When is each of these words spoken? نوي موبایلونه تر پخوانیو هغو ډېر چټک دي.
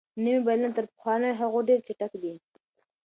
نوي 0.23 0.35
موبایلونه 0.39 0.75
تر 0.77 0.85
پخوانیو 0.93 1.39
هغو 1.41 1.59
ډېر 1.69 1.79
چټک 1.87 2.11
دي. 2.21 2.33